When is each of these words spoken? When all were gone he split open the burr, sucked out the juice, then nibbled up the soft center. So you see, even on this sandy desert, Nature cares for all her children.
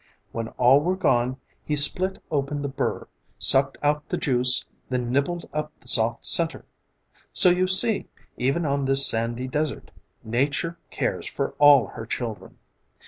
When 0.31 0.47
all 0.57 0.79
were 0.81 0.95
gone 0.95 1.37
he 1.63 1.75
split 1.75 2.17
open 2.31 2.63
the 2.63 2.67
burr, 2.67 3.07
sucked 3.37 3.77
out 3.83 4.09
the 4.09 4.17
juice, 4.17 4.65
then 4.89 5.11
nibbled 5.11 5.47
up 5.53 5.71
the 5.79 5.87
soft 5.87 6.25
center. 6.25 6.65
So 7.33 7.51
you 7.51 7.67
see, 7.67 8.07
even 8.35 8.65
on 8.65 8.85
this 8.85 9.05
sandy 9.05 9.45
desert, 9.47 9.91
Nature 10.23 10.79
cares 10.89 11.27
for 11.27 11.51
all 11.59 11.85
her 11.89 12.07
children. 12.07 12.57